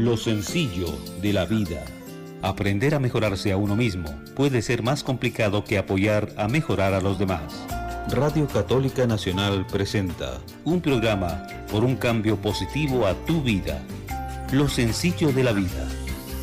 [0.00, 0.86] Lo sencillo
[1.20, 1.84] de la vida.
[2.40, 7.02] Aprender a mejorarse a uno mismo puede ser más complicado que apoyar a mejorar a
[7.02, 7.66] los demás.
[8.08, 13.82] Radio Católica Nacional presenta un programa por un cambio positivo a tu vida.
[14.52, 15.86] Lo sencillo de la vida.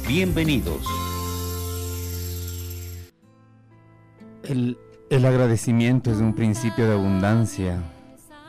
[0.07, 0.85] Bienvenidos.
[4.43, 4.77] El,
[5.09, 7.81] el agradecimiento es un principio de abundancia.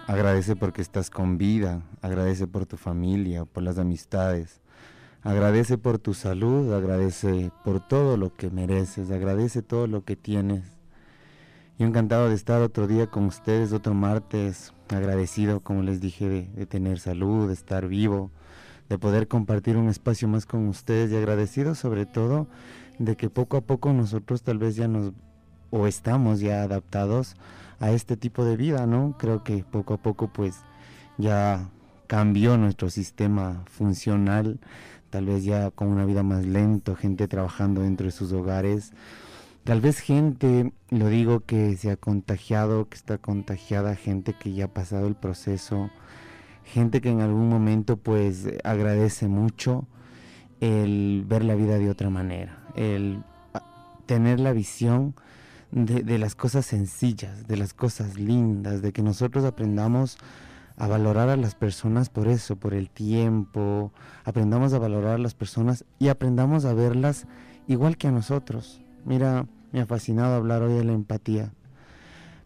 [0.07, 4.61] Agradece porque estás con vida, agradece por tu familia, por las amistades,
[5.23, 10.65] agradece por tu salud, agradece por todo lo que mereces, agradece todo lo que tienes.
[11.79, 16.43] Yo encantado de estar otro día con ustedes, otro martes, agradecido, como les dije, de,
[16.49, 18.31] de tener salud, de estar vivo,
[18.89, 22.49] de poder compartir un espacio más con ustedes y agradecido sobre todo
[22.99, 25.13] de que poco a poco nosotros tal vez ya nos
[25.71, 27.37] o estamos ya adaptados
[27.81, 29.17] a este tipo de vida, ¿no?
[29.19, 30.57] Creo que poco a poco pues
[31.19, 31.69] ya
[32.07, 34.59] cambió nuestro sistema funcional,
[35.11, 38.93] tal vez ya con una vida más lento, gente trabajando dentro de sus hogares,
[39.65, 44.67] tal vez gente, lo digo, que se ha contagiado, que está contagiada, gente que ya
[44.67, 45.91] ha pasado el proceso,
[46.65, 49.87] gente que en algún momento pues agradece mucho
[50.61, 53.23] el ver la vida de otra manera, el
[54.07, 55.15] tener la visión
[55.71, 60.19] de, de, las cosas sencillas, de las cosas lindas, de que nosotros aprendamos
[60.79, 63.93] a valorar a las personas por eso, por el tiempo,
[64.25, 67.27] aprendamos a valorar a las personas y aprendamos a verlas
[67.67, 68.81] igual que a nosotros.
[69.05, 71.53] Mira, me ha fascinado hablar hoy de la empatía.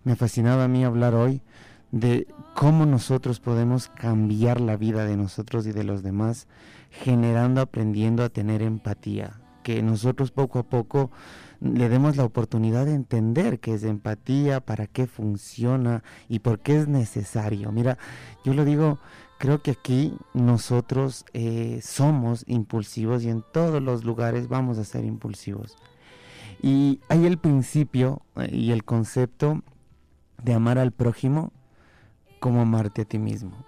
[0.04, 1.42] Me ha fascinado a mí hablar hoy
[1.90, 6.48] de cómo nosotros podemos cambiar la vida de nosotros y de los demás,
[6.90, 9.40] generando, aprendiendo a tener empatía.
[9.62, 11.10] Que nosotros poco a poco
[11.62, 16.78] le demos la oportunidad de entender qué es empatía, para qué funciona y por qué
[16.78, 17.70] es necesario.
[17.70, 17.98] Mira,
[18.44, 18.98] yo lo digo,
[19.38, 25.04] creo que aquí nosotros eh, somos impulsivos y en todos los lugares vamos a ser
[25.04, 25.76] impulsivos.
[26.60, 29.62] Y hay el principio eh, y el concepto
[30.42, 31.52] de amar al prójimo
[32.40, 33.64] como amarte a ti mismo.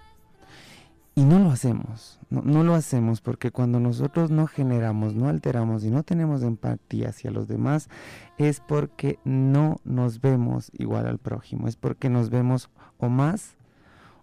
[1.16, 5.84] Y no lo hacemos, no, no, lo hacemos porque cuando nosotros no generamos, no alteramos
[5.84, 7.88] y no tenemos empatía hacia los demás,
[8.36, 13.54] es porque no nos vemos igual al prójimo, es porque nos vemos o más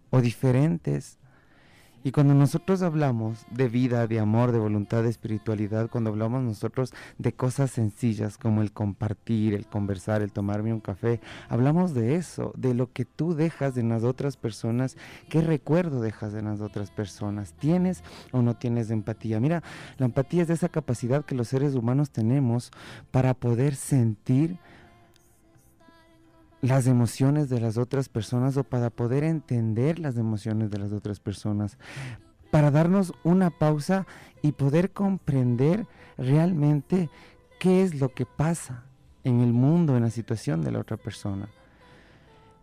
[0.09, 1.17] o diferentes
[2.03, 6.93] y cuando nosotros hablamos de vida, de amor, de voluntad, de espiritualidad, cuando hablamos nosotros
[7.17, 11.19] de cosas sencillas como el compartir, el conversar, el tomarme un café,
[11.49, 14.97] hablamos de eso, de lo que tú dejas en las otras personas,
[15.29, 19.39] qué recuerdo dejas en las otras personas, tienes o no tienes empatía.
[19.39, 19.61] Mira,
[19.97, 22.71] la empatía es esa capacidad que los seres humanos tenemos
[23.11, 24.57] para poder sentir
[26.61, 31.19] las emociones de las otras personas o para poder entender las emociones de las otras
[31.19, 31.77] personas,
[32.51, 34.05] para darnos una pausa
[34.41, 37.09] y poder comprender realmente
[37.59, 38.83] qué es lo que pasa
[39.23, 41.49] en el mundo, en la situación de la otra persona.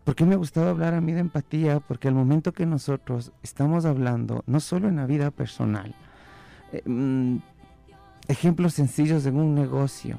[0.04, 1.80] ¿Por qué me ha gustado hablar a mí de empatía?
[1.80, 5.94] Porque al momento que nosotros estamos hablando, no solo en la vida personal,
[6.72, 7.36] eh, mmm,
[8.26, 10.18] ejemplos sencillos en un negocio,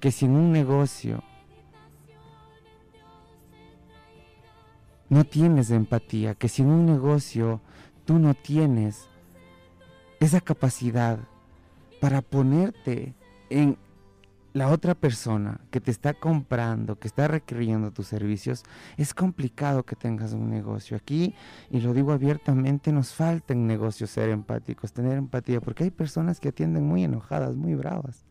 [0.00, 1.22] que si en un negocio
[5.12, 7.60] no tienes empatía, que si en un negocio
[8.06, 9.10] tú no tienes
[10.20, 11.18] esa capacidad
[12.00, 13.12] para ponerte
[13.50, 13.76] en
[14.54, 18.62] la otra persona que te está comprando, que está requiriendo tus servicios,
[18.96, 20.96] es complicado que tengas un negocio.
[20.96, 21.34] Aquí,
[21.70, 26.40] y lo digo abiertamente, nos falta en negocios ser empáticos, tener empatía, porque hay personas
[26.40, 28.24] que atienden muy enojadas, muy bravas.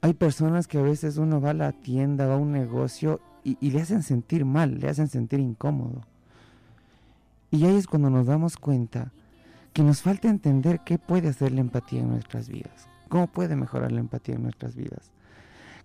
[0.00, 3.70] Hay personas que a veces uno va a la tienda, va a un negocio y,
[3.70, 6.02] le hacen sentir mal, le hacen sentir incómodo.
[7.50, 9.12] Y ahí es cuando nos damos cuenta
[9.72, 13.92] que nos falta entender qué puede hacer la empatía en nuestras vidas, cómo puede mejorar
[13.92, 15.10] la empatía en nuestras vidas,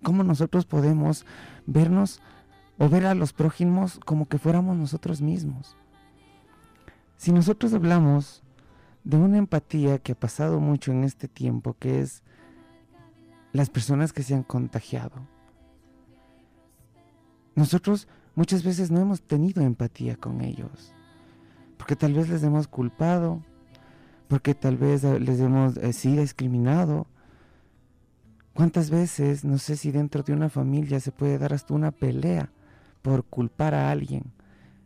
[0.03, 1.25] cómo nosotros podemos
[1.65, 2.21] vernos
[2.77, 5.77] o ver a los prójimos como que fuéramos nosotros mismos.
[7.17, 8.43] Si nosotros hablamos
[9.03, 12.23] de una empatía que ha pasado mucho en este tiempo, que es
[13.53, 15.34] las personas que se han contagiado,
[17.55, 20.93] nosotros muchas veces no hemos tenido empatía con ellos,
[21.77, 23.41] porque tal vez les hemos culpado,
[24.27, 27.07] porque tal vez les hemos eh, sí discriminado.
[28.53, 32.49] ¿Cuántas veces, no sé si dentro de una familia se puede dar hasta una pelea
[33.01, 34.23] por culpar a alguien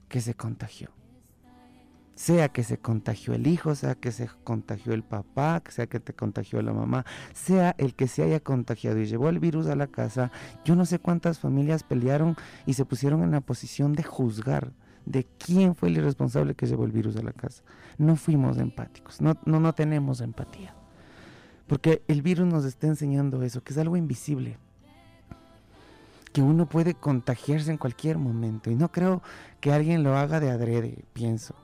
[0.08, 0.99] que se contagió?
[2.20, 6.12] Sea que se contagió el hijo, sea que se contagió el papá, sea que te
[6.12, 9.88] contagió la mamá, sea el que se haya contagiado y llevó el virus a la
[9.88, 10.30] casa,
[10.66, 12.36] yo no sé cuántas familias pelearon
[12.66, 14.74] y se pusieron en la posición de juzgar,
[15.06, 17.64] de quién fue el irresponsable que llevó el virus a la casa.
[17.98, 20.76] No fuimos empáticos, no, no, no tenemos empatía.
[21.68, 24.58] Porque el virus nos está enseñando eso, que es algo invisible.
[26.34, 28.70] Que uno puede contagiarse en cualquier momento.
[28.70, 29.22] Y no creo
[29.62, 31.56] que alguien lo haga de adrede, pienso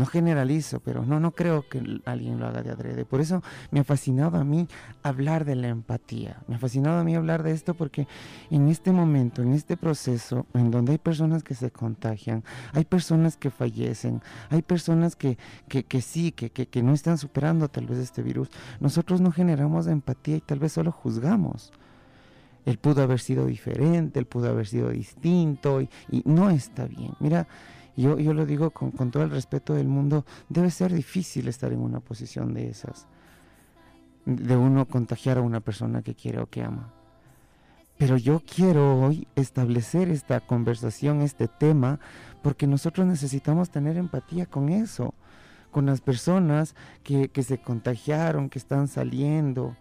[0.00, 3.04] no generalizo, pero no, no creo que alguien lo haga de adrede.
[3.04, 4.66] Por eso me ha fascinado a mí
[5.02, 6.38] hablar de la empatía.
[6.48, 8.08] Me ha fascinado a mí hablar de esto porque
[8.50, 13.36] en este momento, en este proceso, en donde hay personas que se contagian, hay personas
[13.36, 15.36] que fallecen, hay personas que,
[15.68, 18.48] que, que sí, que, que, que no están superando tal vez este virus,
[18.80, 21.74] nosotros no generamos empatía y tal vez solo juzgamos.
[22.64, 27.12] Él pudo haber sido diferente, él pudo haber sido distinto y, y no está bien.
[27.20, 27.46] Mira,
[28.00, 31.80] yo, yo lo digo con, todo el respeto del mundo, debe ser difícil estar en
[31.80, 33.06] una posición de esas,
[34.24, 36.92] de uno contagiar a una persona que quiere o que ama.
[37.98, 42.00] Pero yo quiero hoy establecer esta conversación, este tema,
[42.42, 45.14] porque nosotros necesitamos tener empatía con eso,
[45.70, 49.76] con las personas que, que se contagiaron, que están saliendo.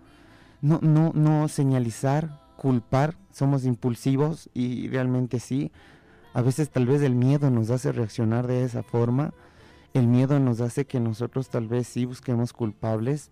[0.61, 5.71] No, no, no señalizar, culpar, somos impulsivos y realmente sí,
[6.39, 9.33] a veces tal vez el miedo nos hace reaccionar de esa forma,
[9.93, 13.29] el miedo nos hace que nosotros tal vez sí busquemos culpables,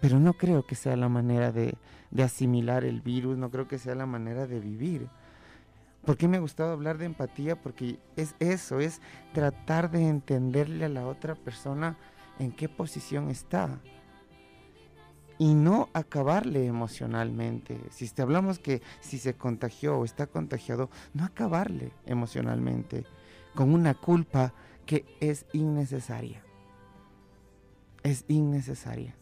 [0.00, 1.74] pero no creo que sea la manera de,
[2.22, 5.08] asimilar el virus, no creo que sea la manera de vivir.
[6.04, 7.60] ¿Por qué me ha gustado hablar de empatía?
[7.60, 9.00] Porque es eso, es
[9.34, 11.96] tratar de entenderle a la otra persona
[12.38, 13.80] en qué posición está
[15.40, 17.80] y no acabarle emocionalmente.
[17.88, 23.06] Si te hablamos que si se contagió o está contagiado, no acabarle emocionalmente
[23.54, 24.52] con una culpa
[24.84, 26.42] que es innecesaria.
[28.02, 29.16] Es innecesaria.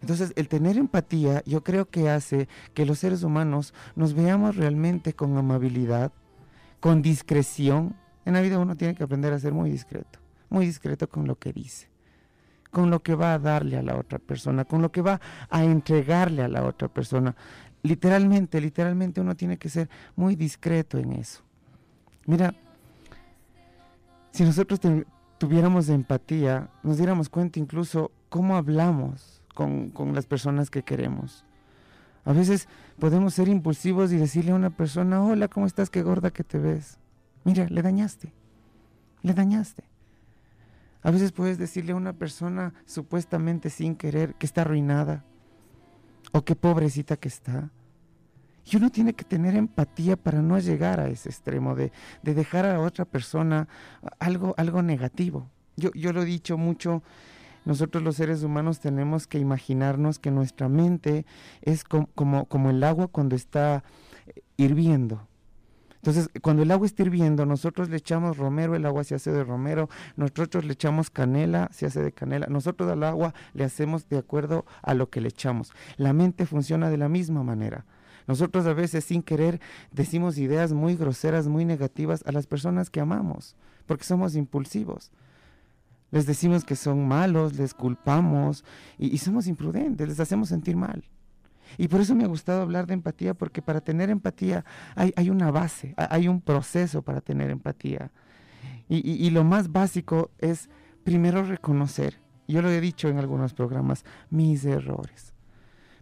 [0.00, 5.12] Entonces, el tener empatía yo creo que hace que los seres humanos nos veamos realmente
[5.12, 6.10] con amabilidad,
[6.80, 7.94] con discreción.
[8.24, 10.18] En la vida uno tiene que aprender a ser muy discreto,
[10.48, 11.91] muy discreto con lo que dice
[12.72, 15.20] con lo que va a darle a la otra persona, con lo que va
[15.50, 17.36] a entregarle a la otra persona.
[17.82, 21.42] Literalmente, literalmente uno tiene que ser muy discreto en eso.
[22.26, 22.54] Mira,
[24.30, 24.80] si nosotros
[25.38, 31.44] tuviéramos empatía, nos diéramos cuenta incluso cómo hablamos con, con las personas que queremos.
[32.24, 35.90] A veces podemos ser impulsivos y decirle a una persona, hola, ¿cómo estás?
[35.90, 36.98] Qué gorda que te ves.
[37.44, 38.32] Mira, le dañaste.
[39.20, 39.91] Le dañaste.
[41.02, 45.24] A veces puedes decirle a una persona supuestamente sin querer que está arruinada
[46.32, 47.70] o qué pobrecita que está.
[48.64, 51.90] Y uno tiene que tener empatía para no llegar a ese extremo de,
[52.22, 53.68] dejar a otra persona
[54.20, 55.50] algo, algo negativo.
[55.76, 57.02] Yo, yo lo he dicho mucho,
[57.64, 61.26] nosotros los seres humanos tenemos que imaginarnos que nuestra mente
[61.62, 63.82] es como, como el agua cuando está
[64.56, 65.26] hirviendo.
[66.02, 69.44] Entonces, cuando el agua está hirviendo, nosotros le echamos romero, el agua se hace de
[69.44, 74.18] romero, nosotros le echamos canela, se hace de canela, nosotros al agua le hacemos de
[74.18, 75.70] acuerdo a lo que le echamos.
[75.98, 77.84] La mente funciona de la misma manera.
[78.26, 79.60] Nosotros a veces sin querer
[79.92, 83.54] decimos ideas muy groseras, muy negativas a las personas que amamos,
[83.86, 85.12] porque somos impulsivos.
[86.10, 88.64] Les decimos que son malos, les culpamos
[88.98, 91.04] y, y somos imprudentes, les hacemos sentir mal.
[91.78, 94.64] Y por eso me ha gustado hablar de empatía, porque para tener empatía
[94.94, 98.10] hay, una base, hay un proceso para tener empatía.
[98.88, 100.68] Y, lo más básico es
[101.02, 105.32] primero reconocer, yo lo he dicho en algunos programas, mis errores.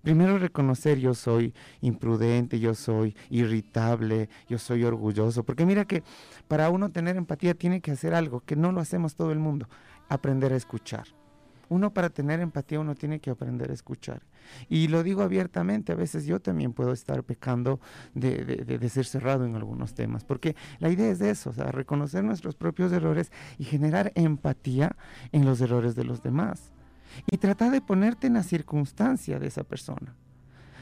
[0.03, 6.03] Primero reconocer yo soy imprudente, yo soy irritable, yo soy orgulloso, porque mira que
[6.49, 9.69] para uno tener empatía tiene que hacer algo que no lo hacemos todo el mundo,
[10.09, 11.05] aprender a escuchar.
[11.71, 14.23] Uno para tener empatía, uno tiene que aprender a escuchar.
[14.69, 17.81] Y lo digo abiertamente, a veces yo también puedo estar pecando
[18.13, 22.57] de, ser cerrado en algunos temas, porque la idea es eso, o sea, reconocer nuestros
[22.57, 24.97] propios errores y generar empatía
[25.31, 26.73] en los errores de los demás.
[27.31, 30.17] Y tratar de ponerte en la circunstancia de esa persona.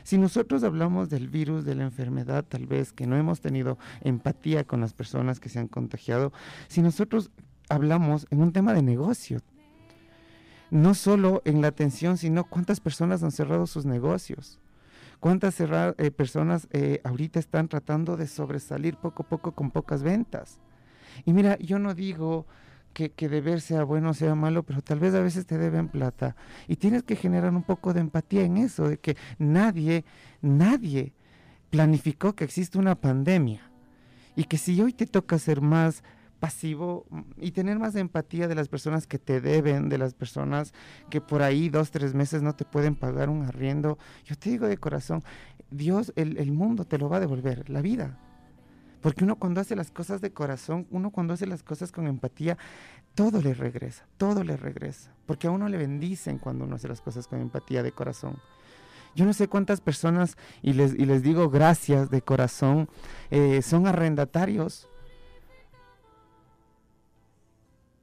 [0.05, 4.65] Si nosotros hablamos del virus, de la enfermedad, tal vez que no hemos tenido empatía
[4.65, 6.33] con las personas que se han contagiado,
[6.69, 7.31] si nosotros
[7.69, 9.41] hablamos en un tema de negocio,
[10.71, 14.59] no solo en la atención, sino cuántas personas han cerrado sus negocios.
[15.21, 20.61] ¿Cuántas eh, personas eh, ahorita están tratando de sobresalir poco a poco con pocas ventas?
[21.25, 22.47] Y mira, yo no digo
[22.93, 25.89] que, que, deber sea bueno o sea malo, pero tal vez a veces te deben
[25.89, 26.37] plata.
[26.69, 30.05] Y tienes que generar un poco de empatía en eso, de que nadie,
[30.41, 31.13] nadie
[31.71, 33.63] planificó que existe una pandemia.
[34.37, 36.05] Y que si hoy te toca ser más
[36.39, 40.73] pasivo mm, y tener más empatía de las personas que te deben, de las personas
[41.11, 43.99] que por ahí dos, tres meses no te pueden pagar un arriendo.
[44.25, 45.23] Yo te digo de corazón,
[45.71, 48.19] Dios, el, el mundo te lo va a devolver, la vida.
[49.01, 52.59] Porque uno cuando hace las cosas de corazón, uno cuando hace las cosas con empatía,
[53.15, 55.13] todo le regresa, todo le regresa.
[55.27, 58.39] Porque a uno le bendicen cuando uno hace las cosas con empatía de corazón.
[59.15, 62.89] Yo no sé cuántas personas, y les, les digo gracias de corazón,
[63.31, 64.89] eh, son arrendatarios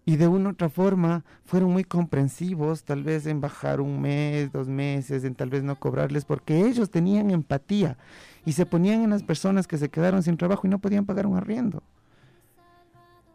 [0.06, 4.52] y de una u otra forma fueron muy comprensivos, tal vez en bajar un mes,
[4.52, 7.98] dos meses, en tal vez no cobrarles, porque ellos tenían empatía
[8.46, 11.26] y se ponían en las personas que se quedaron sin trabajo y no podían pagar
[11.26, 11.82] un arriendo.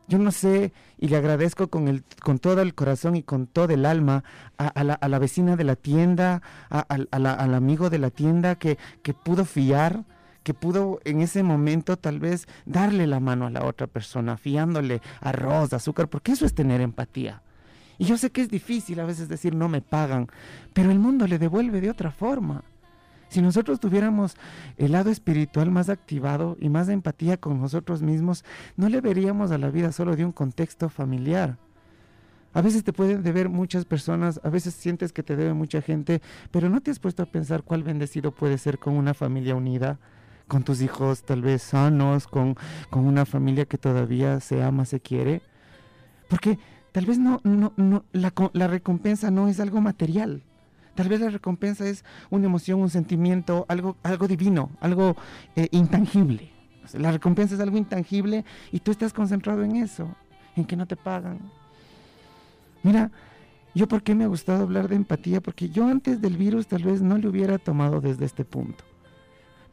[0.06, 3.72] Yo no sé, y le agradezco con, el, con todo el corazón y con todo
[3.72, 4.24] el alma
[4.58, 10.04] a, la, vecina de la tienda, al amigo de la tienda que, que pudo fiar,
[10.42, 15.00] que pudo en ese momento tal vez darle la mano a la otra persona, fiándole
[15.20, 17.42] arroz, azúcar, porque eso es tener empatía.
[17.98, 20.28] Y yo sé que es difícil a veces decir no me pagan,
[20.72, 22.64] pero el mundo le devuelve de otra forma.
[23.28, 24.34] Si nosotros tuviéramos
[24.76, 28.44] el lado espiritual más activado y más de empatía con nosotros mismos,
[28.76, 31.58] no le veríamos a la vida solo de un contexto familiar.
[32.52, 36.20] A veces te pueden deber muchas personas, a veces sientes que te debe mucha gente,
[36.50, 40.00] pero no te has puesto a pensar cuál bendecido puede ser con una familia unida,
[40.50, 42.56] con tus hijos tal vez sanos, con,
[42.90, 45.42] con una familia que todavía se ama, se quiere.
[46.28, 46.58] Porque
[46.90, 50.42] tal vez no, no, no la, la recompensa no es algo material.
[50.96, 55.14] Tal vez la recompensa es una emoción, un sentimiento, algo, algo divino, algo
[55.54, 56.50] eh, intangible.
[56.94, 60.12] La recompensa es algo intangible y tú estás concentrado en eso,
[60.56, 61.38] en que no te pagan.
[62.82, 63.12] Mira,
[63.72, 66.82] yo por qué me ha gustado hablar de empatía, porque yo antes del virus tal
[66.82, 68.89] vez no le hubiera tomado desde este punto.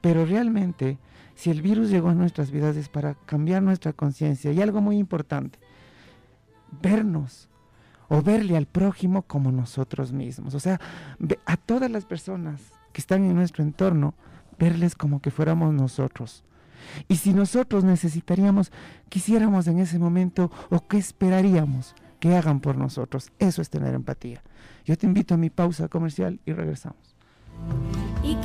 [0.01, 0.97] Pero realmente,
[1.35, 4.51] si el virus llegó a nuestras vidas es para cambiar nuestra conciencia.
[4.51, 5.59] Y algo muy importante,
[6.81, 7.49] vernos
[8.09, 10.53] o verle al prójimo como nosotros mismos.
[10.53, 10.79] O sea,
[11.45, 12.61] a todas las personas
[12.93, 14.13] que están en nuestro entorno,
[14.57, 16.43] verles como que fuéramos nosotros.
[17.07, 18.71] Y si nosotros necesitaríamos,
[19.09, 24.41] quisiéramos en ese momento o qué esperaríamos que hagan por nosotros, eso es tener empatía.
[24.85, 27.17] Yo te invito a mi pausa comercial y regresamos
[28.23, 28.35] y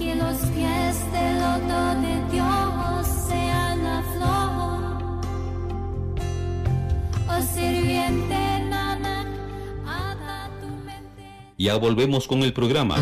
[11.63, 12.97] Ya volvemos con el programa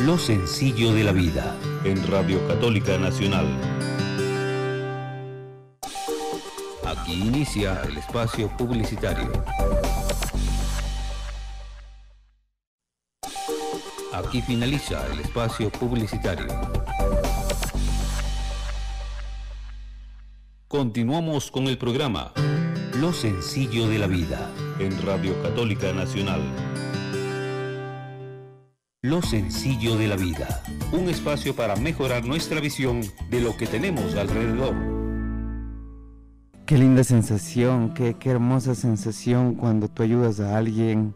[0.00, 3.46] Lo sencillo de la vida en Radio Católica Nacional.
[6.86, 9.30] Aquí inicia el espacio publicitario.
[14.14, 16.48] Aquí finaliza el espacio publicitario.
[20.66, 22.32] Continuamos con el programa
[23.00, 24.50] Lo sencillo de la vida
[24.80, 26.40] en Radio Católica Nacional.
[29.02, 30.62] Lo sencillo de la vida,
[30.92, 34.74] un espacio para mejorar nuestra visión de lo que tenemos alrededor.
[36.66, 41.14] Qué linda sensación, qué, qué hermosa sensación cuando tú ayudas a alguien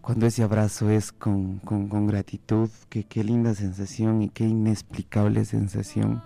[0.00, 1.60] cuando ese abrazo es con,
[2.06, 6.22] gratitud, que, qué linda sensación y qué inexplicable sensación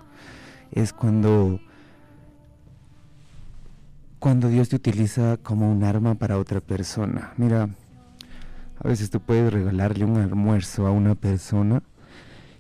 [0.71, 1.61] es cuando,
[4.25, 7.35] cuando Dios te utiliza como un arma para otra persona.
[7.37, 7.69] Mira,
[8.83, 11.83] a veces tú puedes regalarle un almuerzo a una persona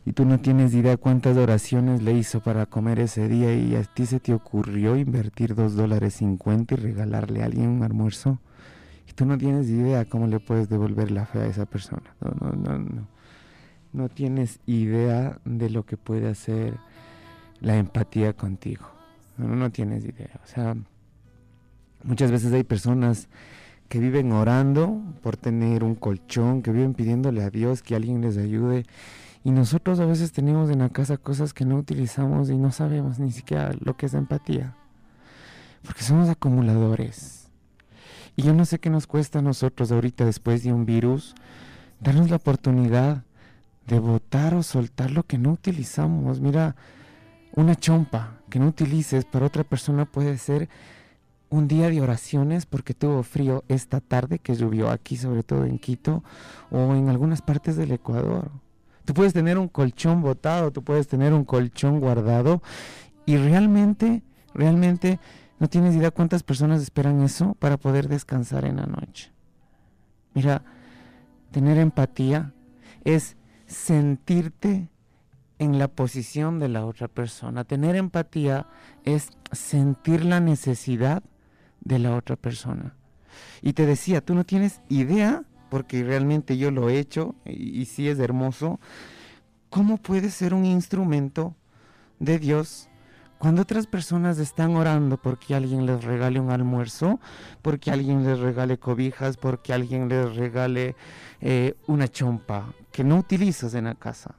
[0.05, 3.83] y tú no tienes idea cuántas oraciones le hizo para comer ese día y a
[3.83, 8.41] ti se te ocurrió invertir dos dólares cincuenta y regalarle a alguien un almuerzo
[9.09, 12.15] y tú no tienes idea cómo le puedes devolver la fe a esa persona.
[12.21, 13.09] No, no, no, no.
[13.95, 16.75] No tienes idea de lo que puede hacer
[17.63, 18.85] la empatía contigo.
[19.39, 20.43] No, no tienes idea.
[20.45, 20.77] O sea,
[22.05, 23.29] muchas veces hay personas
[23.89, 28.37] que viven orando por tener un colchón, que viven pidiéndole a Dios que alguien les
[28.37, 28.87] ayude.
[29.43, 33.19] Y nosotros a veces tenemos en la casa cosas que no utilizamos y no sabemos
[33.19, 34.75] ni siquiera lo que es empatía.
[35.83, 37.49] Porque somos acumuladores.
[38.37, 41.35] Y yo no sé qué nos cuesta a nosotros ahorita después de un virus
[42.01, 43.23] darnos la oportunidad
[43.87, 46.41] de votar o soltar lo que no utilizamos.
[46.41, 46.75] Mira,
[47.55, 50.69] una chompa que no utilices para otra persona puede ser
[51.55, 55.79] un día de oraciones porque tuvo frío esta tarde que llovió aquí, sobre todo en
[55.79, 56.25] Quito
[56.71, 58.51] o en algunas partes del Ecuador.
[59.05, 62.61] Tú puedes tener un colchón botado, tú puedes tener un colchón guardado
[63.25, 65.21] y realmente, realmente
[65.61, 69.31] no tienes idea cuántas personas esperan eso para poder descansar en la noche.
[70.35, 70.65] Mira,
[71.53, 72.53] tener empatía
[73.05, 74.89] es sentirte
[75.61, 77.63] en la posición de la otra persona.
[77.63, 78.67] Tener empatía
[79.05, 81.23] es sentir la necesidad
[81.85, 82.95] de la otra persona.
[83.63, 87.85] Y te decía, tú no tienes idea, porque realmente yo lo he hecho y, y
[87.87, 88.79] sí es hermoso,
[89.71, 91.57] cómo puede ser un instrumento
[92.21, 92.89] de Dios
[93.39, 97.21] Cuando otras personas están orando porque alguien les regale un almuerzo,
[97.61, 100.95] porque alguien les regale cobijas, porque alguien les regale
[101.41, 104.37] eh, una chompa que no utilizas en la casa.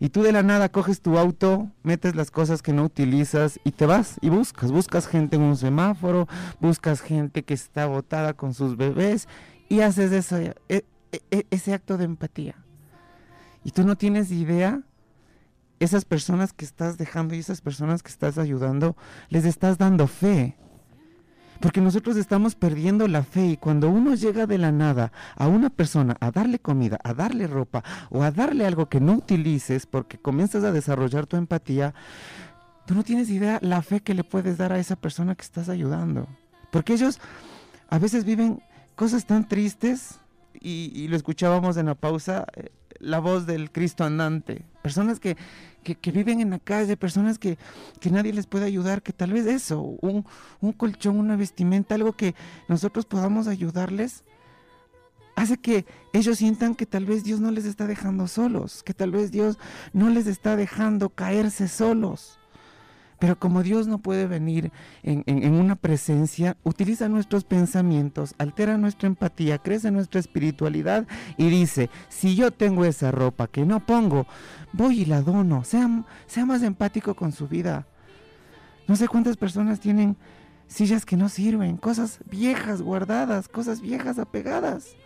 [0.00, 3.72] Y tú de la nada coges tu auto, metes las cosas que no utilizas y
[3.72, 4.72] te vas y buscas.
[4.72, 6.28] Buscas gente en un semáforo,
[6.60, 9.28] buscas gente que está botada con sus bebés
[9.68, 10.84] y haces eso, e, e,
[11.30, 12.56] e, ese acto de empatía.
[13.62, 14.82] Y tú no tienes idea
[15.80, 18.96] esas personas que estás dejando y esas personas que estás ayudando,
[19.28, 20.56] les estás dando fe.
[21.60, 25.70] Porque nosotros estamos perdiendo la fe y cuando uno llega de la nada a una
[25.70, 30.18] persona a darle comida, a darle ropa o a darle algo que no utilices porque
[30.18, 31.94] comienzas a desarrollar tu empatía,
[32.86, 35.68] tú no tienes idea la fe que le puedes dar a esa persona que estás
[35.68, 36.28] ayudando.
[36.70, 37.20] Porque ellos
[37.88, 38.62] a veces viven
[38.96, 40.18] cosas tan tristes
[40.60, 44.64] y, lo escuchábamos en la pausa, eh, la voz del Cristo andante.
[44.84, 45.34] Personas que,
[45.82, 47.56] que, viven en la calle, personas que,
[48.00, 50.26] que, nadie les puede ayudar, que tal vez eso, un,
[50.60, 52.34] un colchón, una vestimenta, algo que
[52.68, 54.24] nosotros podamos ayudarles,
[55.36, 59.10] hace que ellos sientan que tal vez Dios no les está dejando solos, que tal
[59.10, 59.58] vez Dios
[59.94, 62.38] no les está dejando caerse solos.
[63.18, 69.58] Pero como Dios no puede venir en, una presencia, utiliza nuestros pensamientos, altera nuestra empatía,
[69.58, 71.06] crece nuestra espiritualidad
[71.36, 74.26] y dice, si yo tengo esa ropa que no pongo,
[74.72, 75.64] voy y la dono.
[75.64, 75.88] Sea,
[76.44, 77.86] más empático con su vida.
[78.86, 80.16] No sé cuántas personas tienen
[80.66, 84.96] sillas que no sirven, cosas viejas guardadas, cosas viejas apegadas.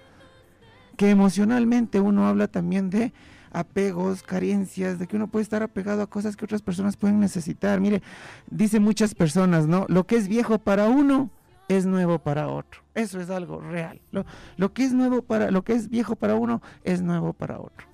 [0.97, 3.13] Que emocionalmente uno habla también de
[3.53, 7.81] apegos, carencias, de que uno puede estar apegado a cosas que otras personas pueden necesitar.
[7.81, 8.03] Mire,
[8.51, 9.87] dice muchas personas, ¿no?
[9.89, 11.31] Lo que es viejo para uno
[11.69, 12.83] es nuevo para otro.
[12.95, 14.01] Eso es algo real.
[14.11, 14.25] Lo,
[14.57, 17.87] lo que es nuevo para, lo que es viejo para uno es nuevo para otro.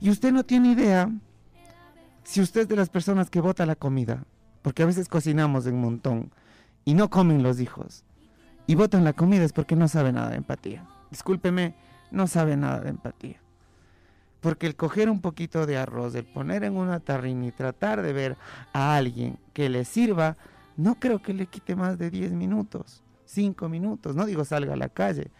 [0.00, 1.10] Y usted no tiene idea
[2.22, 4.24] si usted es de las personas que bota la comida,
[4.62, 6.30] porque a veces cocinamos en montón
[6.84, 8.04] y no comen los hijos
[8.66, 10.86] y botan la comida es porque no sabe nada de empatía.
[11.10, 11.74] Discúlpeme,
[12.10, 13.40] no sabe nada de empatía.
[14.44, 18.12] Porque el coger un poquito de arroz, el poner en una tarrina y tratar de
[18.12, 18.36] ver
[18.74, 20.36] a alguien que le sirva,
[20.76, 24.14] no creo que le quite más de 10 minutos, 5 minutos.
[24.14, 25.30] No digo salga a la calle.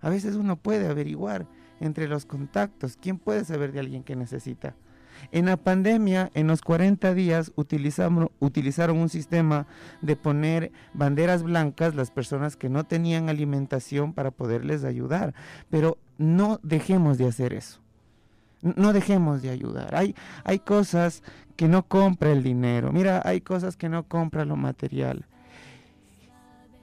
[0.00, 1.46] A veces uno puede averiguar
[1.80, 4.74] entre los contactos quién puede saber de alguien que necesita.
[5.32, 9.66] En la pandemia, en los 40 días, utilizamos, utilizaron un sistema
[10.00, 15.34] de poner banderas blancas las personas que no tenían alimentación para poderles ayudar.
[15.68, 17.85] Pero no dejemos de hacer eso.
[18.62, 19.94] No dejemos de ayudar.
[19.94, 20.14] Hay,
[20.44, 21.22] hay cosas
[21.56, 22.92] que no compra el dinero.
[22.92, 25.26] Mira, hay cosas que no compra lo material.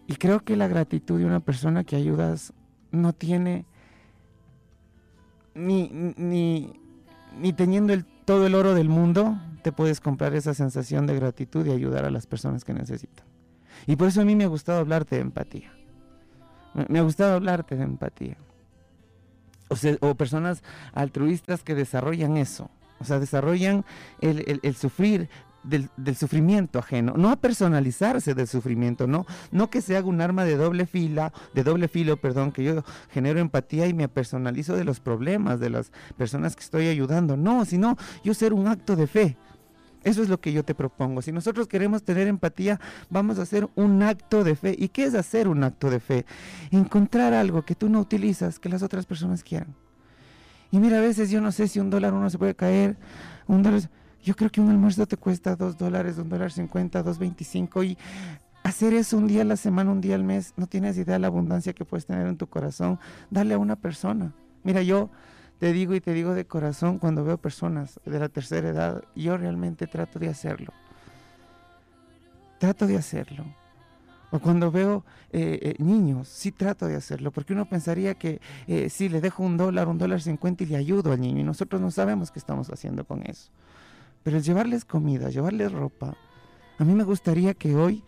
[0.07, 2.53] Y creo que la gratitud de una persona que ayudas
[2.91, 3.65] no tiene
[5.55, 6.73] ni, ni,
[7.39, 7.93] ni teniendo
[8.25, 12.11] todo el oro del mundo, te puedes comprar esa sensación de gratitud y ayudar a
[12.11, 13.25] las personas que necesitan.
[13.87, 15.71] Y por eso a mí me ha gustado hablarte de empatía.
[16.89, 18.37] Me, ha gustado hablarte de empatía
[19.69, 23.85] o, personas altruistas que desarrollan eso, o sea, desarrollan
[24.21, 25.29] el, sufrir,
[25.63, 30.45] del, sufrimiento ajeno, no a personalizarse del sufrimiento, no, no que se haga un arma
[30.45, 34.83] de doble fila, de doble filo, perdón, que yo genero empatía y me personalizo de
[34.83, 39.07] los problemas de las personas que estoy ayudando, no, sino yo ser un acto de
[39.07, 39.37] fe,
[40.03, 41.21] eso es lo que yo te propongo.
[41.21, 44.75] Si nosotros queremos tener empatía, vamos a hacer un acto de fe.
[44.77, 46.25] ¿Y qué es hacer un acto de fe?
[46.71, 49.75] Encontrar algo que tú no utilizas, que las otras personas quieran.
[50.71, 52.97] Y mira, a veces yo no sé si un dólar uno se puede caer,
[53.47, 53.81] un dólar...
[54.23, 57.97] Yo creo que un almuerzo te cuesta dos dólares, un dólar cincuenta, dos veinticinco y
[58.63, 61.19] hacer eso un día a la semana, un día al mes, no tienes idea de
[61.19, 62.99] la abundancia que puedes tener en tu corazón.
[63.29, 64.33] Dale a una persona.
[64.63, 65.09] Mira, yo
[65.63, 69.37] te digo y te digo de corazón, cuando veo personas de la tercera edad, yo
[69.37, 70.73] realmente trato de hacerlo.
[72.59, 73.45] Trato de hacerlo.
[74.31, 78.89] O cuando veo eh, eh, niños, sí trato de hacerlo, porque uno pensaría que eh,
[78.89, 81.79] si le dejo un dólar, un dólar cincuenta y le ayudo al niño, y nosotros
[81.79, 83.49] no sabemos qué estamos haciendo con eso.
[84.21, 86.17] Pero el llevarles comida, llevarles ropa,
[86.77, 88.03] a mí me gustaría que hoy,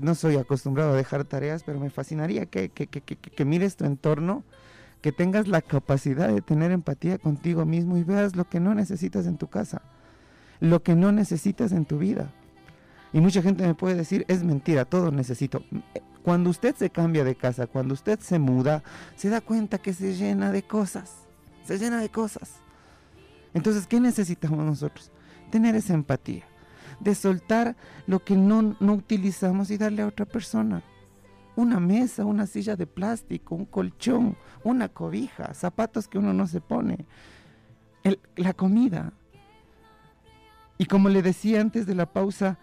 [0.00, 3.84] no soy acostumbrado a dejar tareas, pero me fascinaría que, que, que, que mires tu
[3.84, 4.44] entorno
[5.00, 9.26] que tengas la capacidad de tener empatía contigo mismo y veas lo que no necesitas
[9.26, 9.82] en tu casa,
[10.60, 12.32] lo que no necesitas en tu vida.
[13.12, 15.62] Y mucha gente me puede decir, es mentira, todo necesito.
[16.22, 18.82] Cuando usted se cambia de casa, cuando usted se muda,
[19.14, 21.12] se da cuenta que se llena de cosas,
[21.64, 22.54] se llena de cosas.
[23.54, 25.12] Entonces, ¿qué necesitamos nosotros?
[25.50, 26.44] Tener esa empatía,
[27.00, 30.82] de soltar lo que no, no utilizamos y darle a otra persona
[31.56, 36.60] una mesa, una silla de plástico, un colchón, una cobija, zapatos que uno no se
[36.60, 37.06] pone,
[38.36, 39.12] la comida.
[40.78, 42.58] Y como le decía antes de la pausa,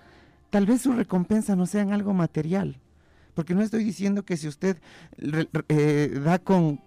[0.49, 2.79] tal vez su recompensa no sea en algo material.
[3.33, 4.77] Porque no estoy diciendo que si usted
[5.17, 6.77] eh, da con,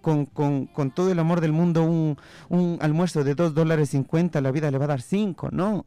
[0.95, 4.85] todo el amor del mundo un, almuerzo de 2 dólares 50, la vida le va
[4.85, 5.85] a dar 5, no.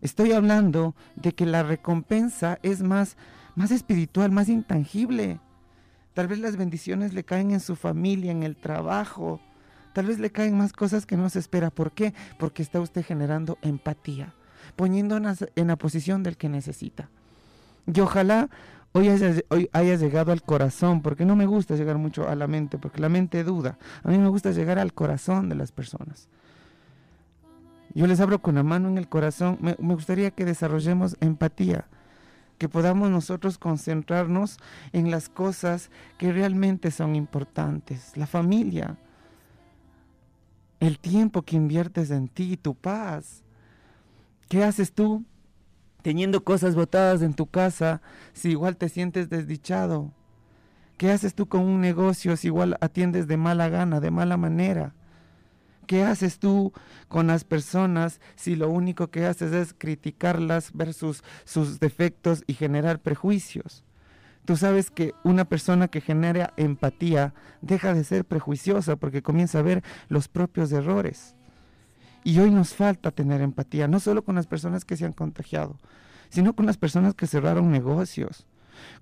[0.00, 3.16] Estoy hablando de que la recompensa es más,
[3.60, 5.38] más espiritual, más intangible.
[6.14, 9.38] Tal vez las bendiciones le caen en su familia, en el trabajo.
[9.92, 11.70] Tal vez le caen más cosas que no se espera.
[11.70, 12.14] ¿Por qué?
[12.38, 14.32] Porque está usted generando empatía,
[14.76, 17.10] poniéndonos en la posición del que necesita.
[17.86, 18.48] Y ojalá
[18.92, 23.02] hoy hayas, llegado al corazón, porque no me gusta llegar mucho a la mente, porque
[23.02, 23.76] la mente duda.
[24.02, 26.28] A mí me gusta llegar al corazón de las personas.
[27.92, 29.58] Yo les abro con la mano en el corazón.
[29.60, 31.88] Me, gustaría que desarrollemos empatía,
[32.60, 34.58] que podamos nosotros concentrarnos
[34.92, 38.14] en las cosas que realmente son importantes.
[38.18, 38.98] La familia,
[40.78, 43.44] el tiempo que inviertes en ti, tu paz.
[44.50, 45.24] ¿Qué haces tú
[46.02, 48.02] teniendo cosas botadas en tu casa
[48.34, 50.12] si igual te sientes desdichado?
[50.98, 54.92] ¿Qué haces tú con un negocio si igual atiendes de mala gana, de mala manera?
[55.90, 56.72] ¿Qué haces tú
[57.08, 63.00] con las personas si lo único que haces es criticarlas, versus sus, defectos y generar
[63.00, 63.82] prejuicios?
[64.44, 69.62] Tú sabes que una persona que genera empatía deja de ser prejuiciosa porque comienza a
[69.62, 71.34] ver los propios errores.
[72.22, 75.76] Y hoy nos falta tener empatía, no solo con las personas que se han contagiado,
[76.28, 78.46] sino con las personas que cerraron negocios,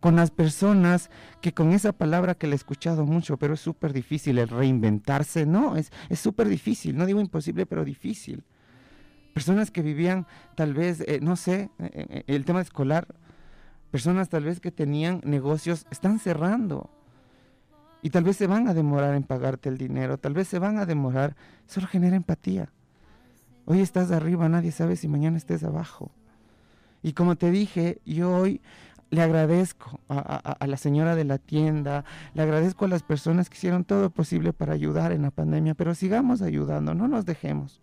[0.01, 1.11] con las personas
[1.41, 5.47] que con esa palabra que le he escuchado mucho, pero es súper difícil el reinventarse,
[5.47, 8.45] no, es súper difícil, no digo imposible, pero difícil.
[9.39, 13.07] Personas que vivían tal vez, eh, no sé, eh, eh, el tema escolar,
[13.93, 16.91] personas tal vez que tenían negocios, están cerrando.
[18.03, 20.79] Y tal vez se van a demorar en pagarte el dinero, tal vez se van
[20.79, 21.37] a demorar,
[21.67, 22.73] solo genera empatía.
[23.65, 26.11] Hoy estás arriba, nadie sabe si mañana estés abajo.
[27.03, 28.61] Y como te dije, yo hoy
[29.11, 33.85] le agradezco a, la señora de la tienda, le agradezco a las personas que hicieron
[33.85, 37.81] todo posible para ayudar en la pandemia, pero sigamos ayudando, no nos dejemos.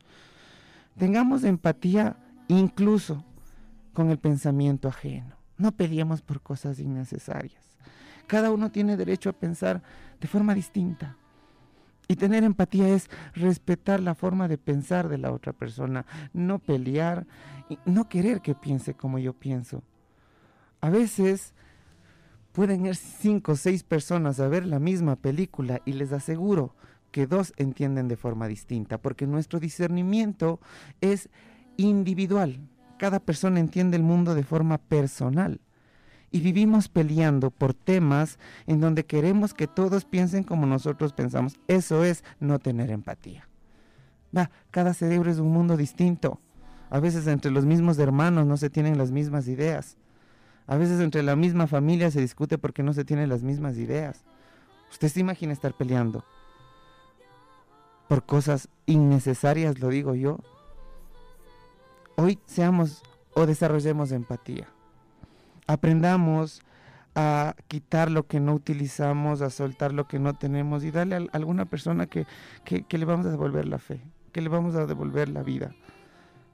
[0.98, 3.24] Tengamos empatía incluso
[3.94, 5.36] con el pensamiento ajeno.
[5.58, 7.64] No peleemos por cosas innecesarias.
[8.28, 9.82] Cada uno tiene derecho a pensar
[10.20, 11.18] de forma distinta.
[12.08, 17.26] Y tener empatía es respetar la forma de pensar de la otra persona, no pelear,
[17.86, 19.82] no querer que piense como yo pienso
[20.86, 21.56] a veces
[22.52, 26.76] pueden ir cinco o seis personas a ver la misma película y les aseguro
[27.10, 30.60] que dos entienden de forma distinta, porque nuestro discernimiento
[31.02, 31.30] es
[31.78, 32.60] individual.
[33.00, 35.60] Cada persona entiende el mundo de forma personal.
[36.30, 41.60] Y vivimos peleando por temas en donde queremos que todos piensen como nosotros pensamos.
[41.68, 43.50] Eso es no tener empatía.
[44.70, 46.40] Cada cerebro es un mundo distinto.
[46.92, 49.98] A veces entre los mismos hermanos no se tienen las mismas ideas.
[50.68, 54.24] A veces entre la misma familia se discute porque no se tienen las mismas ideas.
[54.92, 56.24] Usted se imagina estar peleando
[58.08, 60.40] por cosas innecesarias, lo digo yo.
[62.16, 64.68] Hoy seamos o desarrollemos empatía.
[65.68, 66.62] Aprendamos
[67.16, 71.28] a quitar lo que no utilizamos, a soltar lo que no tenemos y darle a
[71.34, 72.26] alguna persona que,
[72.64, 74.02] que le vamos a devolver la fe,
[74.32, 75.72] que le vamos a devolver la vida.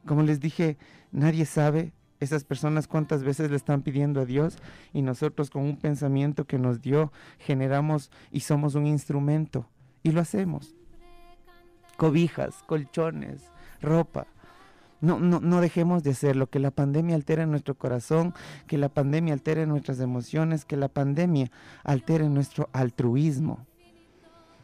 [0.05, 0.77] Como les dije,
[1.11, 4.57] nadie sabe esas personas cuántas veces le están pidiendo a Dios
[4.93, 9.67] y nosotros con un pensamiento que nos dio generamos y somos un instrumento
[10.03, 10.75] y lo hacemos.
[11.97, 13.41] Cobijas, colchones,
[13.81, 14.27] ropa.
[15.01, 18.35] No, no, no dejemos de hacerlo, que la pandemia altere nuestro corazón,
[18.67, 21.51] que la pandemia altere nuestras emociones, que la pandemia
[21.83, 23.65] altere nuestro altruismo.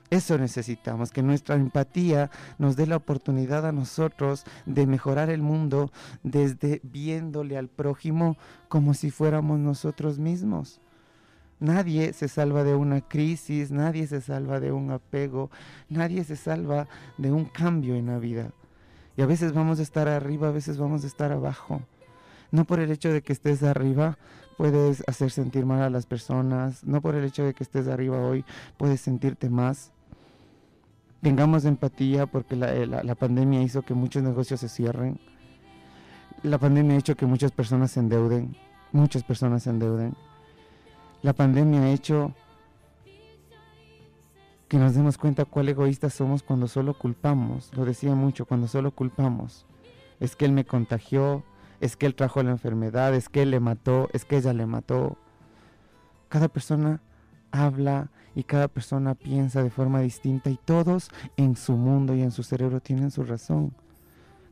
[0.09, 5.91] Eso necesitamos, que nuestra empatía nos dé la oportunidad a nosotros de mejorar el mundo
[6.23, 8.37] desde viéndole al prójimo
[8.69, 10.79] como si fuéramos nosotros mismos.
[11.59, 15.49] Nadie se salva de una crisis, nadie se salva de un apego,
[15.89, 18.51] nadie se salva de un cambio en la vida.
[19.17, 21.81] Y a veces vamos a estar arriba, a veces vamos a estar abajo.
[22.51, 24.17] No por el hecho de que estés arriba
[24.55, 28.19] puedes hacer sentir mal a las personas, no por el hecho de que estés arriba
[28.19, 28.45] hoy
[28.77, 29.91] puedes sentirte más
[31.21, 35.19] tengamos empatía porque eh, la, pandemia hizo que muchos negocios se cierren.
[36.43, 38.55] La pandemia ha hecho que muchas personas se endeuden,
[38.91, 40.15] muchas personas se endeuden.
[41.23, 42.33] La pandemia ha hecho
[44.67, 47.71] que nos demos cuenta cuál egoístas somos cuando solo culpamos.
[47.73, 49.65] Lo decía mucho, cuando solo culpamos.
[50.19, 51.43] Es que él me contagió,
[51.79, 54.65] es que él trajo la enfermedad, es que él le mató, es que ella le
[54.65, 55.17] mató.
[56.29, 57.01] Cada persona
[57.51, 62.31] habla y cada persona piensa de forma distinta y todos en su mundo y en
[62.31, 63.73] su cerebro tienen su razón.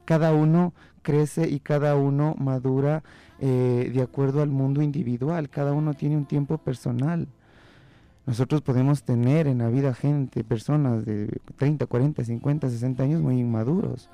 [0.05, 3.03] Cada uno crece y cada uno madura
[3.39, 7.27] eh, de acuerdo al mundo individual, cada uno tiene un tiempo personal.
[8.25, 13.39] Nosotros podemos tener en la vida gente, personas de 30, 40, 50, 60 años muy
[13.39, 14.09] inmaduros,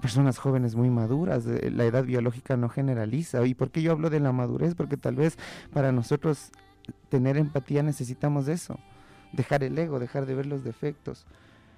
[0.00, 3.44] personas jóvenes muy maduras, la edad biológica no generaliza.
[3.44, 4.74] ¿Y por qué yo hablo de la madurez?
[4.74, 5.38] Porque tal vez
[5.72, 6.52] para nosotros
[7.08, 8.78] tener empatía necesitamos eso,
[9.32, 11.26] dejar el ego, dejar de ver los defectos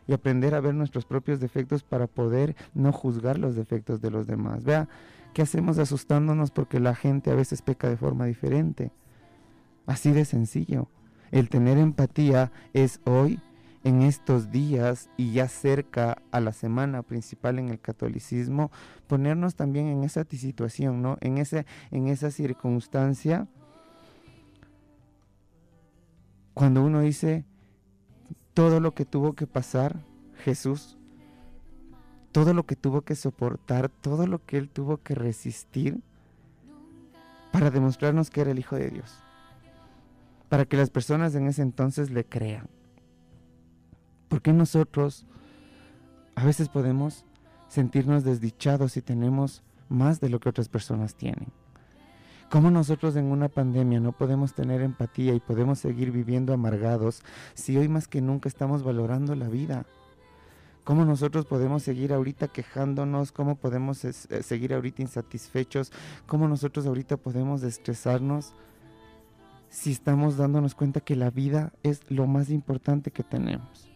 [0.07, 4.27] y aprender a ver nuestros propios defectos para poder no juzgar los defectos de los
[4.27, 4.65] demás.
[4.65, 4.89] Vea,
[5.33, 8.93] ¿qué hacemos asustándonos porque la gente a veces peca de forma diferente?
[9.87, 10.89] Así de sencillo.
[11.31, 13.41] El tener empatía es hoy,
[13.85, 18.73] en estos días y ya cerca a la semana principal en el catolicismo,
[19.07, 21.19] ponernos también en esa situación, ¿no?
[21.21, 23.47] En, ese, en esa circunstancia,
[26.55, 27.45] cuando uno dice
[28.55, 30.01] todo lo que tuvo que pasar
[30.45, 30.97] Jesús,
[32.33, 36.01] todo lo que tuvo que soportar, todo lo que él tuvo que resistir
[37.53, 39.25] para demostrarnos que era el Hijo de Dios
[40.55, 42.69] para que las personas en ese entonces le crean.
[44.29, 45.27] Porque nosotros
[46.37, 47.25] a veces podemos
[47.67, 51.49] sentirnos desdichados si tenemos más de lo que otras personas tienen?
[52.51, 57.23] ¿Cómo nosotros en una pandemia no podemos tener empatía y podemos seguir viviendo amargados
[57.55, 59.87] si hoy más que nunca estamos valorando la vida?
[60.85, 63.33] ¿Cómo nosotros podemos seguir ahorita quejándonos?
[63.33, 65.93] ¿Cómo podemos eh, seguir ahorita insatisfechos?
[66.27, 68.55] ¿Cómo nosotros ahorita podemos estresarnos?
[69.75, 73.91] si estamos dándonos cuenta que la vida es lo más importante que tenemos.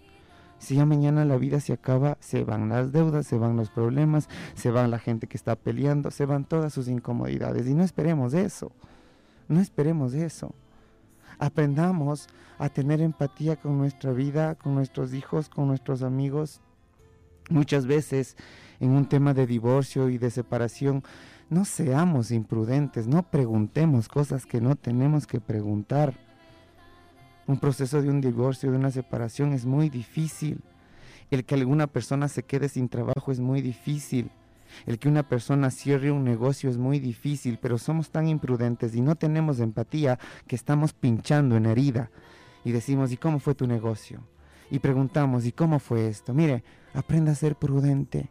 [0.58, 4.28] Si ya mañana la vida se acaba, se van las deudas, se van los problemas,
[4.54, 7.66] se van la gente que está peleando, se van todas sus incomodidades.
[7.66, 8.72] Y no esperemos eso.
[9.48, 10.54] No esperemos eso.
[11.38, 16.60] Aprendamos a tener empatía con nuestra vida, con nuestros hijos, con nuestros amigos.
[17.50, 18.36] Muchas veces
[18.80, 21.02] en un tema de divorcio y de separación,
[21.50, 26.27] no seamos imprudentes, no preguntemos cosas que no tenemos que preguntar.
[27.48, 30.60] Un proceso de un divorcio, de una separación es muy difícil.
[31.30, 34.30] El que alguna persona se quede sin trabajo es muy difícil.
[34.84, 39.00] El que una persona cierre un negocio es muy difícil, pero somos tan imprudentes y
[39.00, 42.10] no tenemos empatía que estamos pinchando en herida
[42.64, 44.20] y decimos, ¿y cómo fue tu negocio?
[44.70, 46.34] Y preguntamos, ¿y cómo fue esto?
[46.34, 48.28] Mire, aprenda a ser prudente.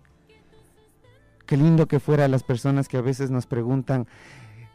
[1.48, 4.06] Qué lindo que fuera las personas que a veces nos preguntan,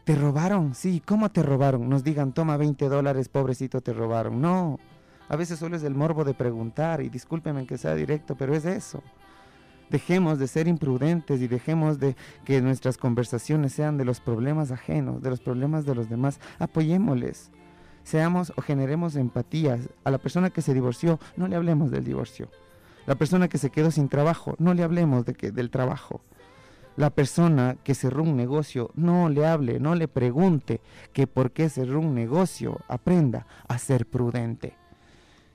[0.03, 0.75] ¿te robaron?
[0.75, 1.87] Sí, ¿cómo te robaron?
[1.89, 4.41] Nos digan, toma 20 dólares, pobrecito, te robaron.
[4.41, 4.79] No,
[5.29, 8.65] a veces solo es el morbo de preguntar y discúlpenme que sea directo, pero es
[8.65, 9.01] eso.
[9.89, 15.21] Dejemos de ser imprudentes y dejemos de que nuestras conversaciones sean de los problemas ajenos,
[15.21, 16.39] de los problemas de los demás.
[16.59, 17.51] Apoyémosles.
[18.03, 19.89] Seamos o generemos empatías.
[20.03, 22.49] A la persona que se divorció, no le hablemos del divorcio.
[23.05, 26.21] La persona que se quedó sin trabajo, no le hablemos de que, del trabajo
[26.95, 31.69] la persona que cerró un negocio no le hable, no le pregunte que por qué
[31.69, 34.75] cerró un negocio, aprenda a ser prudente.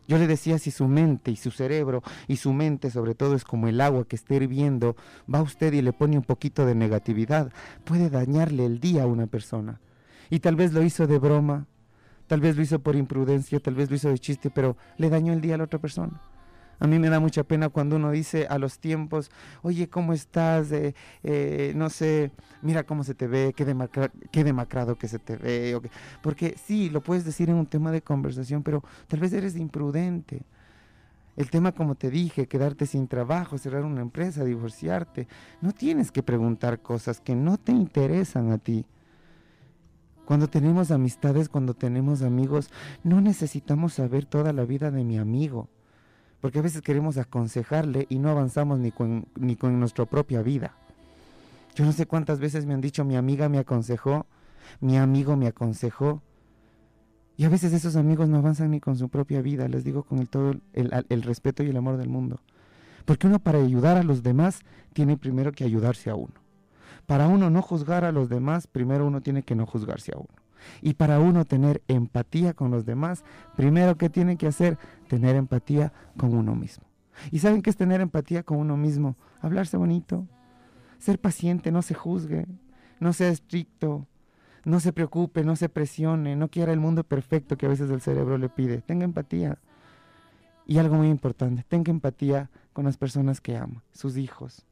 [0.08, 3.44] Yo le decía, si su mente y su cerebro y su mente sobre todo es
[3.44, 4.96] como el agua que está hirviendo,
[5.32, 7.52] va usted y le pone un poquito de negatividad,
[7.84, 9.80] puede dañarle el día a una persona.
[10.30, 11.66] Y tal vez lo hizo de broma,
[12.26, 15.34] tal vez lo hizo por imprudencia, tal vez lo hizo de chiste, pero le dañó
[15.34, 16.22] el día a la otra persona.
[16.80, 19.30] A mí me da mucha pena cuando uno dice a los tiempos,
[19.62, 20.68] oye, ¿cómo estás?
[20.70, 22.30] Eh, no sé,
[22.62, 23.64] mira cómo se te ve, qué,
[24.44, 25.80] demacrado que se te ve.
[26.22, 30.42] porque sí, lo puedes decir en un tema de conversación, pero tal vez eres imprudente.
[31.36, 35.28] El tema, como te dije, quedarte sin trabajo, cerrar una empresa, divorciarte.
[35.60, 38.86] No tienes que preguntar cosas que no te interesan a ti.
[40.24, 42.70] Cuando tenemos amistades, cuando tenemos amigos,
[43.02, 45.68] no necesitamos saber toda la vida de mi amigo
[46.40, 50.74] porque a veces queremos aconsejarle y no avanzamos ni con, ni con nuestra propia vida.
[51.74, 54.26] Yo no sé cuántas veces me han dicho, mi amiga me aconsejó,
[54.80, 56.22] mi amigo me aconsejó,
[57.36, 60.18] y a veces esos amigos no avanzan ni con su propia vida, les digo con
[60.18, 62.40] el, todo el, el respeto y el amor del mundo.
[63.04, 64.60] Porque uno para ayudar a los demás
[64.92, 66.34] tiene primero que ayudarse a uno.
[67.06, 70.28] Para uno no juzgar a los demás, primero uno tiene que no juzgarse a uno.
[70.82, 73.24] Y para uno tener empatía con los demás,
[73.56, 76.84] primero que tiene que hacer, tener empatía con uno mismo.
[77.30, 79.16] ¿Y saben qué es tener empatía con uno mismo?
[79.40, 80.26] Hablarse bonito,
[80.98, 82.46] ser paciente, no se juzgue,
[83.00, 84.06] no sea estricto,
[84.64, 88.00] no se preocupe, no se presione, no quiera el mundo perfecto que a veces el
[88.00, 88.82] cerebro le pide.
[88.82, 89.58] Tenga empatía.
[90.66, 94.66] Y algo muy importante, tenga empatía con las personas que ama, sus hijos.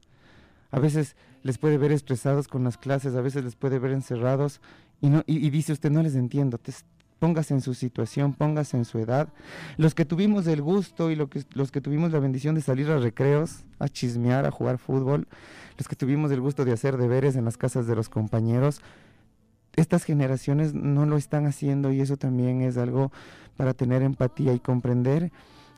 [0.70, 4.60] A veces les puede ver estresados con las clases, a veces les puede ver encerrados
[5.00, 6.58] y, dice usted, no les entiendo,
[7.18, 9.28] póngase en su situación, póngase en su edad.
[9.76, 13.64] Los que tuvimos el gusto y los que tuvimos la bendición de salir a recreos,
[13.78, 15.26] a chismear, a jugar fútbol,
[15.78, 18.80] los que tuvimos el gusto de hacer deberes en las casas de los compañeros,
[19.76, 23.12] estas generaciones no lo están haciendo y eso también es algo
[23.56, 25.30] para tener empatía y comprender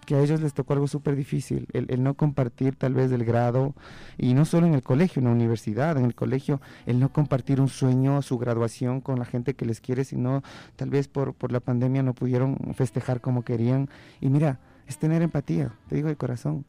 [0.08, 3.74] que a ellos les tocó algo súper difícil, el, no compartir tal vez el grado,
[4.16, 7.60] y no solo en el colegio, en la universidad, en el colegio, el no compartir
[7.60, 10.42] un sueño, su graduación con la gente que les quiere, sino
[10.76, 13.90] tal vez por, por la pandemia no pudieron festejar como querían.
[14.22, 16.64] Y mira, es tener empatía, te digo de corazón.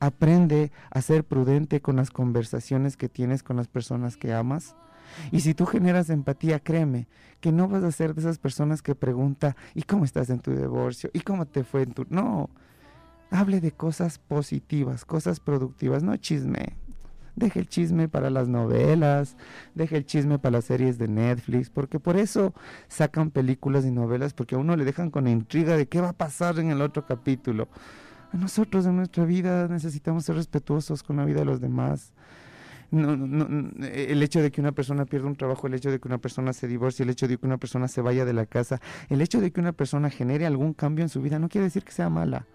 [0.00, 4.74] Aprende a ser prudente con las conversaciones que tienes con las personas que amas.
[5.32, 7.08] Y si tú generas empatía, créeme
[7.40, 10.52] que no vas a ser de esas personas que pregunta, ¿y cómo estás en tu
[10.52, 11.10] divorcio?
[11.12, 12.06] ¿Y cómo te fue en tu...
[12.08, 12.48] No,
[13.30, 16.76] hable de cosas positivas, cosas productivas, no chisme.
[17.36, 19.36] Deje el chisme para las novelas,
[19.74, 22.54] deje el chisme para las series de Netflix, porque por eso
[22.86, 26.12] sacan películas y novelas, porque a uno le dejan con intriga de qué va a
[26.12, 27.68] pasar en el otro capítulo.
[28.32, 32.12] A nosotros en nuestra vida necesitamos ser respetuosos con la vida de los demás.
[32.90, 36.08] No, no, el hecho de que una persona pierda un trabajo, el hecho de que
[36.08, 38.80] una persona se divorcie, el hecho de que una persona se vaya de la casa,
[39.08, 41.84] el hecho de que una persona genere algún cambio en su vida, no quiere decir
[41.84, 42.46] que sea mala.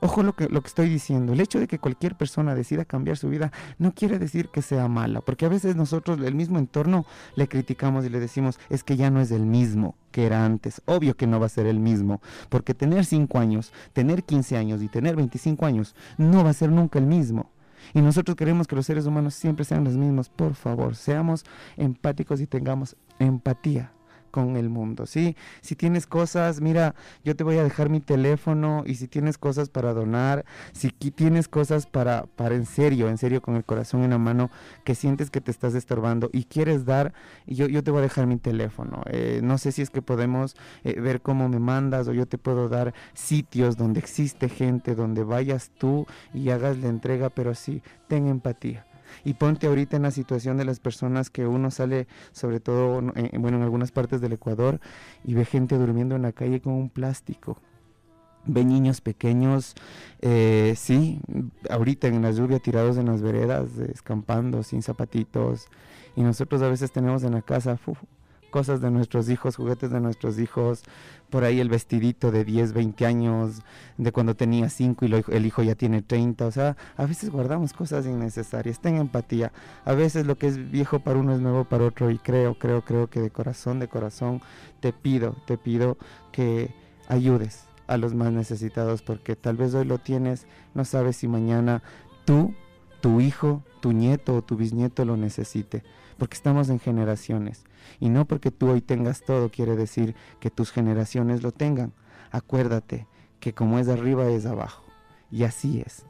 [0.00, 3.16] Ojo lo que, lo que estoy diciendo, el hecho de que cualquier persona decida cambiar
[3.16, 7.06] su vida no quiere decir que sea mala, porque a veces nosotros, el mismo entorno,
[7.34, 10.82] le criticamos y le decimos, es que ya no es el mismo que era antes.
[10.84, 14.82] Obvio que no va a ser el mismo, porque tener 5 años, tener 15 años
[14.82, 17.50] y tener 25 años no va a ser nunca el mismo.
[17.94, 20.28] Y nosotros queremos que los seres humanos siempre sean los mismos.
[20.28, 21.44] Por favor, seamos
[21.76, 23.92] empáticos y tengamos empatía
[24.36, 25.34] con el mundo, ¿sí?
[25.62, 26.94] Si tienes cosas, mira,
[27.24, 30.44] yo te voy a dejar mi teléfono y si tienes cosas para donar,
[30.74, 34.50] si tienes cosas para, para en serio, en serio, con el corazón en la mano,
[34.84, 37.14] que sientes que te estás estorbando y quieres dar,
[37.46, 39.00] yo, yo te voy a dejar mi teléfono.
[39.06, 42.36] Eh, no sé si es que podemos eh, ver cómo me mandas o yo te
[42.36, 47.80] puedo dar sitios donde existe gente, donde vayas tú y hagas la entrega, pero sí,
[48.06, 48.84] ten empatía
[49.24, 53.56] y ponte ahorita en la situación de las personas que uno sale, sobre todo, bueno,
[53.56, 54.80] en algunas partes del Ecuador,
[55.24, 57.58] y ve gente durmiendo en la calle con un plástico.
[58.48, 59.74] Ve niños pequeños,
[60.20, 61.20] eh, sí,
[61.68, 65.66] ahorita en la lluvia tirados en las veredas, escampando, sin zapatitos.
[66.14, 67.76] Y nosotros a veces tenemos en la casa,
[68.56, 70.82] cosas de nuestros hijos, juguetes de nuestros hijos,
[71.28, 73.60] por ahí el vestidito de 10, 20 años,
[73.98, 77.74] de cuando tenía 5 y el hijo ya tiene 30, o sea, a veces guardamos
[77.74, 79.52] cosas innecesarias, ten empatía,
[79.84, 82.80] a veces lo que es viejo para uno es nuevo para otro y creo, creo,
[82.80, 84.40] creo que de corazón, de corazón
[84.80, 85.98] te pido, te pido
[86.32, 86.74] que
[87.08, 91.82] ayudes a los más necesitados porque tal vez hoy lo tienes, no sabes si mañana
[92.24, 92.54] tú,
[93.02, 95.82] tu hijo, tu nieto o tu bisnieto lo necesite
[96.18, 97.64] porque estamos en generaciones.
[98.00, 101.92] Y no porque tú hoy tengas todo quiere decir que tus generaciones lo tengan.
[102.30, 103.06] Acuérdate
[103.40, 104.84] que como es arriba es abajo.
[105.30, 106.04] Y así es.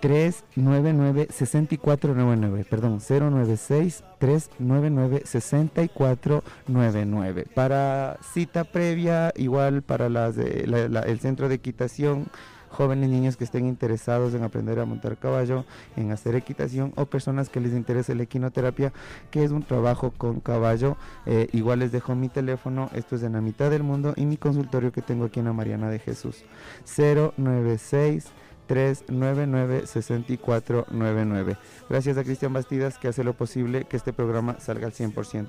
[0.00, 7.46] 399 6499, perdón, 096 399 6499.
[7.54, 12.26] Para cita previa, igual para las el centro de equitación
[12.72, 15.64] jóvenes niños que estén interesados en aprender a montar caballo,
[15.96, 18.92] en hacer equitación o personas que les interese la equinoterapia,
[19.30, 20.96] que es un trabajo con caballo.
[21.26, 24.36] Eh, igual les dejo mi teléfono, esto es en la mitad del mundo y mi
[24.36, 26.44] consultorio que tengo aquí en la Mariana de Jesús.
[27.36, 28.32] 096
[28.72, 31.58] 399-6499.
[31.90, 35.48] Gracias a Cristian Bastidas que hace lo posible que este programa salga al 100%.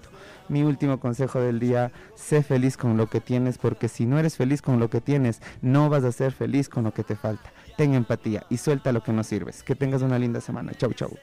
[0.49, 4.35] Mi último consejo del día, sé feliz con lo que tienes porque si no eres
[4.35, 7.53] feliz con lo que tienes, no vas a ser feliz con lo que te falta.
[7.77, 9.63] Ten empatía y suelta lo que no sirves.
[9.63, 10.73] Que tengas una linda semana.
[10.73, 11.17] Chau, chau.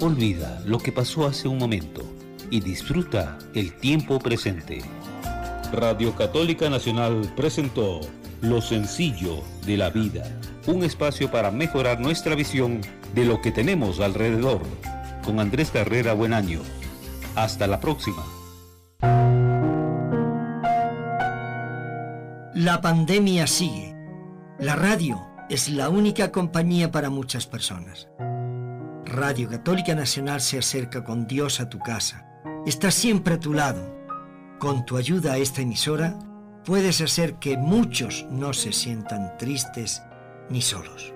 [0.00, 2.00] Olvida lo que pasó hace un momento
[2.50, 4.80] y disfruta el tiempo presente.
[5.72, 8.00] Radio Católica Nacional presentó
[8.40, 10.24] Lo sencillo de la vida
[10.66, 12.80] un espacio para mejorar nuestra visión
[13.14, 14.62] de lo que tenemos alrededor.
[15.24, 16.60] Con Andrés Carrera Buenaño.
[17.34, 18.24] Hasta la próxima.
[22.54, 23.94] La pandemia sigue.
[24.58, 28.08] La radio es la única compañía para muchas personas.
[29.04, 32.26] Radio Católica Nacional se acerca con Dios a tu casa.
[32.66, 33.94] Está siempre a tu lado.
[34.58, 36.18] Con tu ayuda a esta emisora,
[36.64, 40.02] puedes hacer que muchos no se sientan tristes
[40.50, 41.12] ni solos.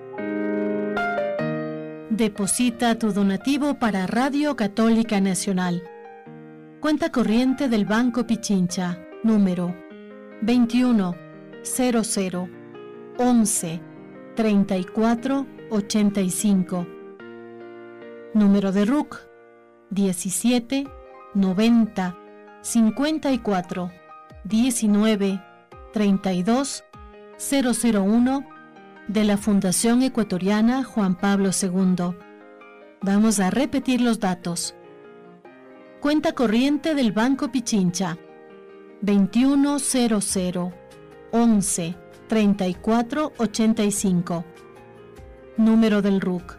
[2.09, 5.83] Deposita tu donativo para Radio Católica Nacional.
[6.79, 9.75] Cuenta corriente del Banco Pichincha, número
[10.41, 11.15] 21
[11.63, 12.49] 00
[13.17, 13.81] 11
[14.35, 16.87] 34 85.
[18.33, 19.27] Número de RUC
[19.89, 20.87] 17
[21.35, 22.17] 90
[22.61, 23.91] 54
[24.43, 25.41] 19
[25.93, 26.83] 32
[27.37, 28.58] 001
[29.09, 32.15] de la Fundación Ecuatoriana Juan Pablo II.
[33.01, 34.75] Vamos a repetir los datos.
[35.99, 38.19] Cuenta corriente del Banco Pichincha
[39.01, 40.73] 2100
[41.31, 41.95] 11
[42.27, 44.45] 34 85.
[45.57, 46.57] Número del RUC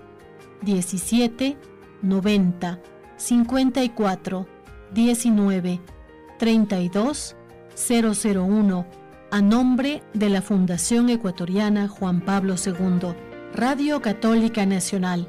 [0.62, 1.56] 17
[2.02, 2.80] 90
[3.16, 4.46] 54
[4.92, 5.80] 19
[6.38, 7.36] 32
[7.88, 8.99] 001
[9.30, 13.14] a nombre de la Fundación Ecuatoriana Juan Pablo II,
[13.54, 15.28] Radio Católica Nacional.